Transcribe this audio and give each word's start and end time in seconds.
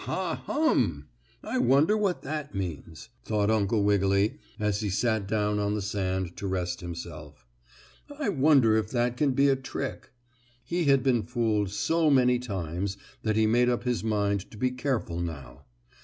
"Ha, 0.05 0.41
hum! 0.47 1.09
I 1.43 1.59
wonder 1.59 1.95
what 1.95 2.23
that 2.23 2.55
means," 2.55 3.09
thought 3.23 3.51
Uncle 3.51 3.83
Wiggily, 3.83 4.39
as 4.59 4.79
he 4.79 4.89
sat 4.89 5.27
down 5.27 5.59
on 5.59 5.75
the 5.75 5.81
sand 5.83 6.35
to 6.37 6.47
rest 6.47 6.81
himself. 6.81 7.45
"I 8.17 8.29
wonder 8.29 8.75
if 8.75 8.89
that 8.89 9.15
can 9.15 9.33
be 9.33 9.47
a 9.47 9.55
trick?" 9.55 10.09
He 10.63 10.85
had 10.85 11.03
been 11.03 11.21
fooled 11.21 11.69
so 11.69 12.09
many 12.09 12.39
times 12.39 12.97
that 13.21 13.35
he 13.35 13.45
made 13.45 13.69
up 13.69 13.83
his 13.83 14.03
mind 14.03 14.49
to 14.49 14.57
be 14.57 14.71
careful 14.71 15.19
now. 15.19 15.65